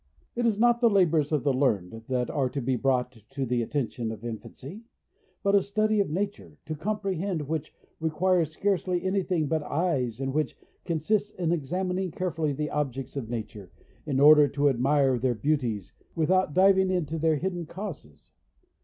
It 0.35 0.47
is 0.47 0.57
not 0.57 0.81
the 0.81 0.89
labours 0.89 1.31
of 1.31 1.43
the 1.43 1.53
learned 1.53 2.05
that 2.09 2.31
are 2.31 2.49
to 2.49 2.59
be 2.59 2.75
brought 2.75 3.11
to 3.29 3.45
the 3.45 3.61
attention 3.61 4.11
of 4.11 4.25
infancy, 4.25 4.81
but 5.43 5.53
a 5.53 5.61
study 5.61 5.99
of 5.99 6.09
nature, 6.09 6.57
to 6.65 6.73
comprehend 6.75 7.43
which 7.43 7.71
requires 7.99 8.51
scarcely 8.51 9.03
anything 9.03 9.45
but 9.45 9.61
eyes 9.61 10.19
and 10.19 10.33
which 10.33 10.57
consists 10.85 11.29
in 11.29 11.51
examining 11.51 12.09
carefully 12.09 12.51
the 12.51 12.71
objects 12.71 13.15
of 13.15 13.29
nature, 13.29 13.71
in 14.07 14.19
order 14.19 14.47
to 14.47 14.69
admire 14.69 15.19
their 15.19 15.35
beauties, 15.35 15.91
without 16.15 16.55
diving 16.55 16.89
into 16.89 17.19
their 17.19 17.35
hidden 17.35 17.67
causes. 17.67 18.31